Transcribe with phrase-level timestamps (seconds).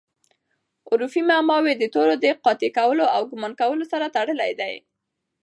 [0.87, 4.73] حروفي معماوي د تورو د قاطع کولو او ګومان کولو سره تړلي دي.